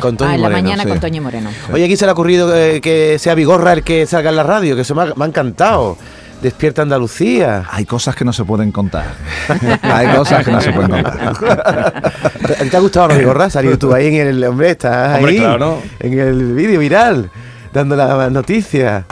con 0.00 0.16
Toño 0.16 0.30
Ah, 0.30 0.34
en 0.36 0.42
la 0.42 0.48
mañana 0.48 0.82
sí. 0.84 0.88
con 0.88 1.00
Toño 1.00 1.22
Moreno. 1.22 1.50
Oye, 1.72 1.84
aquí 1.84 1.96
se 1.96 2.04
le 2.06 2.10
ha 2.10 2.12
ocurrido 2.12 2.54
eh, 2.56 2.80
que 2.80 3.18
sea 3.18 3.34
Vigorra 3.34 3.72
el 3.72 3.82
que 3.82 4.06
salga 4.06 4.30
en 4.30 4.36
la 4.36 4.42
radio, 4.44 4.74
que 4.76 4.82
eso 4.82 4.94
me 4.94 5.02
ha, 5.02 5.06
me 5.16 5.24
ha 5.24 5.28
encantado. 5.28 5.96
Despierta 6.42 6.82
Andalucía. 6.82 7.64
Hay 7.70 7.84
cosas 7.84 8.14
que 8.14 8.24
no 8.24 8.32
se 8.32 8.44
pueden 8.44 8.70
contar. 8.70 9.06
Hay 9.82 10.06
cosas 10.16 10.44
que 10.44 10.52
no 10.52 10.60
se 10.60 10.72
pueden 10.72 10.90
contar. 10.90 12.12
¿A 12.58 12.62
ti 12.62 12.70
te 12.70 12.76
ha 12.76 12.80
gustado, 12.80 13.08
no, 13.08 13.16
Vigorra? 13.16 13.50
Salir 13.50 13.76
tú 13.76 13.92
ahí 13.92 14.06
en 14.06 14.26
el... 14.28 14.44
Hombre, 14.44 14.70
estás 14.70 15.18
Hombre, 15.18 15.44
ahí, 15.44 15.58
en 16.00 16.18
el 16.18 16.54
vídeo 16.54 16.78
viral, 16.78 17.30
dando 17.78 17.94
la 17.94 18.28
noticia. 18.28 19.06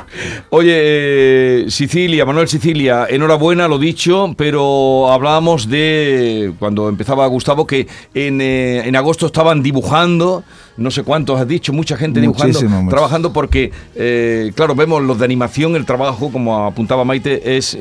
Oye, 0.51 0.75
eh, 0.75 1.67
Sicilia, 1.69 2.25
Manuel 2.25 2.49
Sicilia, 2.49 3.07
enhorabuena, 3.09 3.69
lo 3.69 3.79
dicho, 3.79 4.35
pero 4.37 5.09
hablábamos 5.11 5.69
de, 5.69 6.53
cuando 6.59 6.89
empezaba 6.89 7.27
Gustavo, 7.29 7.67
que 7.67 7.87
en, 8.13 8.41
eh, 8.41 8.87
en 8.87 8.97
agosto 8.97 9.27
estaban 9.27 9.63
dibujando, 9.63 10.43
no 10.77 10.91
sé 10.91 11.05
cuántos 11.05 11.41
has 11.41 11.47
dicho, 11.47 11.73
mucha 11.73 11.97
gente 11.97 12.21
dibujando, 12.21 12.59
Muchísimo, 12.59 12.91
trabajando, 12.91 13.33
porque, 13.33 13.71
eh, 13.95 14.51
claro, 14.57 14.75
vemos 14.75 15.01
los 15.03 15.19
de 15.19 15.25
animación, 15.25 15.77
el 15.77 15.87
trabajo, 15.87 16.33
como 16.33 16.67
apuntaba 16.67 17.05
Maite, 17.05 17.57
es 17.57 17.79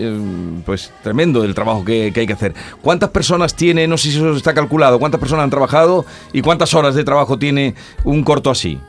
pues 0.65 0.92
tremendo 1.01 1.44
el 1.44 1.56
trabajo 1.56 1.84
que, 1.84 2.12
que 2.13 2.22
hay 2.22 2.27
que 2.27 2.34
hacer. 2.34 2.54
¿Cuántas 2.82 3.10
personas 3.10 3.56
tiene, 3.56 3.88
no 3.88 3.98
sé 3.98 4.12
si 4.12 4.18
eso 4.18 4.36
está 4.36 4.54
calculado, 4.54 5.00
cuántas 5.00 5.20
personas 5.20 5.46
han 5.46 5.50
trabajado 5.50 6.06
y 6.32 6.42
cuántas 6.42 6.74
horas 6.75 6.94
de 6.94 7.04
trabajo 7.04 7.39
tiene 7.39 7.74
un 8.04 8.24
corto 8.24 8.51
así? 8.51 8.80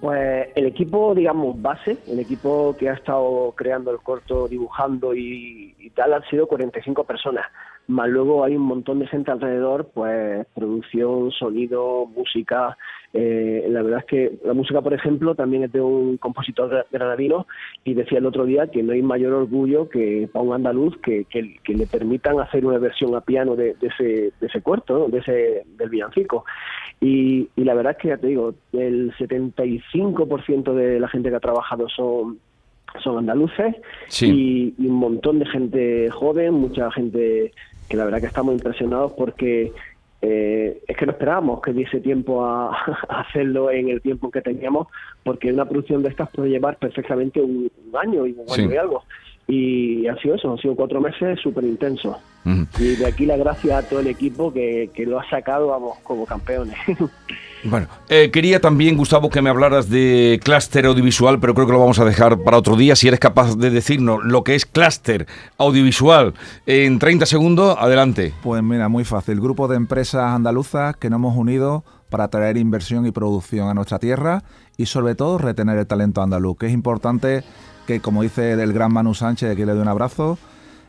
Pues 0.00 0.48
el 0.54 0.66
equipo, 0.66 1.14
digamos, 1.14 1.60
base, 1.60 1.96
el 2.06 2.20
equipo 2.20 2.76
que 2.78 2.90
ha 2.90 2.94
estado 2.94 3.52
creando 3.56 3.90
el 3.90 3.98
corto, 3.98 4.46
dibujando 4.46 5.14
y, 5.14 5.74
y 5.78 5.90
tal, 5.90 6.12
han 6.12 6.22
sido 6.24 6.46
45 6.46 7.04
personas. 7.04 7.46
Más 7.88 8.08
luego 8.08 8.44
hay 8.44 8.56
un 8.56 8.62
montón 8.62 8.98
de 8.98 9.06
gente 9.06 9.30
alrededor, 9.30 9.90
pues 9.94 10.46
producción, 10.54 11.30
sonido, 11.30 12.06
música. 12.06 12.76
Eh, 13.18 13.66
la 13.70 13.82
verdad 13.82 14.00
es 14.00 14.04
que 14.04 14.32
la 14.44 14.52
música, 14.52 14.82
por 14.82 14.92
ejemplo, 14.92 15.34
también 15.34 15.64
es 15.64 15.72
de 15.72 15.80
un 15.80 16.18
compositor 16.18 16.70
gra- 16.70 16.84
granadino 16.92 17.46
y 17.84 17.94
decía 17.94 18.18
el 18.18 18.26
otro 18.26 18.44
día 18.44 18.66
que 18.66 18.82
no 18.82 18.92
hay 18.92 19.00
mayor 19.02 19.32
orgullo 19.32 19.88
que 19.88 20.28
para 20.30 20.44
un 20.44 20.52
andaluz 20.54 20.96
que, 20.98 21.24
que, 21.24 21.56
que 21.64 21.74
le 21.74 21.86
permitan 21.86 22.38
hacer 22.40 22.66
una 22.66 22.78
versión 22.78 23.14
a 23.14 23.22
piano 23.22 23.56
de, 23.56 23.74
de 23.74 23.86
ese, 23.88 24.04
de 24.38 24.46
ese 24.46 24.60
corto, 24.60 24.98
¿no? 24.98 25.08
de 25.08 25.18
ese, 25.20 25.62
del 25.78 25.88
villancico. 25.88 26.44
Y, 27.00 27.48
y 27.56 27.64
la 27.64 27.74
verdad 27.74 27.92
es 27.92 27.98
que 27.98 28.08
ya 28.08 28.16
te 28.18 28.26
digo, 28.26 28.54
el 28.72 29.12
75% 29.16 30.74
de 30.74 31.00
la 31.00 31.08
gente 31.08 31.30
que 31.30 31.36
ha 31.36 31.40
trabajado 31.40 31.88
son 31.88 32.38
son 33.02 33.18
andaluces 33.18 33.74
Sí. 34.08 34.74
y, 34.78 34.82
y 34.82 34.86
un 34.86 34.94
montón 34.94 35.38
de 35.38 35.46
gente 35.46 36.08
joven, 36.10 36.54
mucha 36.54 36.90
gente 36.92 37.52
que 37.90 37.96
la 37.96 38.04
verdad 38.04 38.20
que 38.20 38.26
estamos 38.26 38.54
impresionados 38.54 39.12
porque 39.12 39.72
eh, 40.22 40.82
es 40.86 40.96
que 40.96 41.06
no 41.06 41.12
esperábamos 41.12 41.60
que 41.62 41.72
diese 41.72 42.00
tiempo 42.00 42.44
a, 42.44 42.70
a 43.08 43.20
hacerlo 43.20 43.70
en 43.70 43.88
el 43.88 44.00
tiempo 44.00 44.30
que 44.30 44.40
teníamos, 44.42 44.88
porque 45.24 45.52
una 45.52 45.66
producción 45.68 46.02
de 46.02 46.08
estas 46.08 46.30
puede 46.30 46.50
llevar 46.50 46.76
perfectamente 46.78 47.40
un, 47.40 47.70
un 47.90 47.96
año 47.96 48.26
y 48.26 48.32
un 48.32 48.48
Sí. 48.48 48.62
año 48.62 48.72
y 48.72 48.76
algo. 48.76 49.02
Y 49.48 50.08
ha 50.08 50.16
sido 50.16 50.34
eso, 50.34 50.50
han 50.50 50.58
sido 50.58 50.74
cuatro 50.74 51.00
meses 51.00 51.38
súper 51.40 51.64
intensos. 51.64 52.16
Y 52.78 52.94
de 52.94 53.06
aquí 53.06 53.26
la 53.26 53.36
gracia 53.36 53.78
a 53.78 53.82
todo 53.82 53.98
el 54.00 54.06
equipo 54.06 54.52
que, 54.52 54.90
que 54.94 55.04
lo 55.04 55.18
ha 55.18 55.28
sacado, 55.28 55.68
vamos, 55.68 55.98
como 56.04 56.26
campeones. 56.26 56.76
Bueno, 57.68 57.88
eh, 58.08 58.30
quería 58.30 58.60
también, 58.60 58.96
Gustavo, 58.96 59.28
que 59.28 59.42
me 59.42 59.50
hablaras 59.50 59.90
de 59.90 60.40
clúster 60.44 60.86
audiovisual, 60.86 61.40
pero 61.40 61.52
creo 61.54 61.66
que 61.66 61.72
lo 61.72 61.80
vamos 61.80 61.98
a 61.98 62.04
dejar 62.04 62.38
para 62.38 62.58
otro 62.58 62.76
día. 62.76 62.94
Si 62.94 63.08
eres 63.08 63.18
capaz 63.18 63.56
de 63.56 63.70
decirnos 63.70 64.24
lo 64.24 64.44
que 64.44 64.54
es 64.54 64.66
clúster 64.66 65.26
audiovisual 65.58 66.34
en 66.66 66.98
30 67.00 67.26
segundos, 67.26 67.76
adelante. 67.78 68.32
Pues 68.42 68.62
mira, 68.62 68.88
muy 68.88 69.04
fácil. 69.04 69.40
Grupo 69.40 69.66
de 69.66 69.76
empresas 69.76 70.32
andaluzas 70.32 70.96
que 70.96 71.10
nos 71.10 71.18
hemos 71.18 71.36
unido 71.36 71.84
para 72.08 72.28
traer 72.28 72.56
inversión 72.56 73.04
y 73.04 73.10
producción 73.10 73.68
a 73.68 73.74
nuestra 73.74 73.98
tierra 73.98 74.44
y 74.76 74.86
sobre 74.86 75.16
todo 75.16 75.38
retener 75.38 75.76
el 75.78 75.86
talento 75.86 76.22
andaluz, 76.22 76.58
que 76.58 76.66
es 76.66 76.72
importante 76.72 77.42
que, 77.86 78.00
como 78.00 78.22
dice 78.22 78.52
el 78.52 78.72
gran 78.72 78.92
Manu 78.92 79.14
Sánchez, 79.14 79.52
aquí 79.52 79.64
le 79.64 79.72
doy 79.72 79.80
un 79.82 79.88
abrazo, 79.88 80.38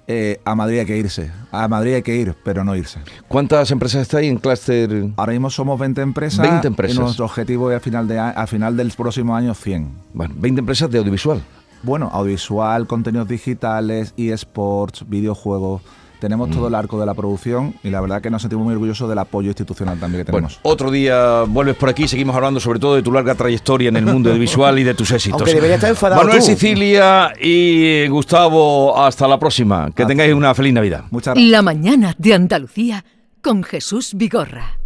eh, 0.08 0.40
a 0.46 0.56
Madrid 0.56 0.80
hay 0.80 0.86
que 0.86 0.98
irse. 0.98 1.32
A 1.52 1.68
Madrid 1.68 1.96
hay 1.96 2.02
que 2.02 2.16
ir, 2.16 2.36
pero 2.44 2.64
no 2.64 2.76
irse. 2.76 3.00
¿Cuántas 3.28 3.70
empresas 3.72 4.02
estáis 4.04 4.30
en 4.32 4.38
clúster? 4.38 5.10
Ahora 5.18 5.34
mismo 5.34 5.50
somos 5.50 5.78
20 5.80 6.02
empresas. 6.02 6.40
20 6.50 6.68
empresas. 6.68 6.98
Y 6.98 7.00
nuestro 7.02 7.26
objetivo 7.26 7.70
es 7.72 7.76
al 7.76 7.82
final, 7.82 8.08
de, 8.08 8.18
a- 8.20 8.30
al 8.30 8.48
final 8.48 8.78
del 8.78 8.92
próximo 8.92 9.36
año 9.36 9.54
100. 9.54 9.90
Bueno, 10.14 10.34
20 10.38 10.60
empresas 10.60 10.90
de 10.90 10.98
audiovisual. 11.00 11.42
Bueno, 11.84 12.10
audiovisual, 12.12 12.88
contenidos 12.88 13.28
digitales, 13.28 14.14
eSports, 14.18 15.08
videojuegos. 15.08 15.82
Tenemos 16.20 16.50
todo 16.50 16.68
el 16.68 16.76
arco 16.76 17.00
de 17.00 17.06
la 17.06 17.14
producción 17.14 17.76
y 17.84 17.90
la 17.90 18.02
verdad 18.02 18.22
que 18.22 18.30
nos 18.30 18.42
sentimos 18.42 18.66
muy 18.66 18.74
orgullosos 18.74 19.08
del 19.08 19.20
apoyo 19.20 19.50
institucional 19.50 20.00
también 20.00 20.26
que 20.26 20.32
Bueno, 20.32 20.48
tenemos. 20.48 20.60
otro 20.64 20.90
día 20.92 21.44
vuelves 21.44 21.76
por 21.76 21.90
aquí, 21.90 22.08
seguimos 22.08 22.36
hablando 22.36 22.60
sobre 22.60 22.80
todo 22.80 22.96
de 22.96 23.04
tu 23.04 23.12
larga 23.12 23.36
trayectoria 23.36 23.90
en 23.90 23.98
el 23.98 24.06
mundo 24.06 24.30
audiovisual 24.30 24.80
y 24.80 24.84
de 24.84 24.94
tus 24.94 25.12
éxitos. 25.12 25.42
Aunque 25.42 25.54
debería 25.54 25.76
estar 25.76 25.90
enfadado 25.90 26.22
Manuel 26.24 26.40
tú. 26.40 26.46
Sicilia 26.46 27.34
y 27.42 28.08
Gustavo, 28.08 29.00
hasta 29.00 29.28
la 29.28 29.38
próxima. 29.38 29.92
Que 29.96 30.06
tengáis 30.06 30.34
una 30.34 30.54
feliz 30.56 30.74
Navidad. 30.74 31.04
Muchas 31.12 31.34
gracias. 31.36 31.52
La 31.52 31.62
mañana 31.62 32.16
de 32.18 32.34
Andalucía 32.34 33.06
con 33.42 33.64
Jesús 33.64 34.14
Vigorra. 34.16 34.77